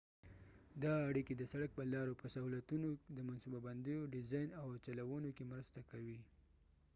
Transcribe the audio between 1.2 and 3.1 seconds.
د سړک په لارو په سهولتونو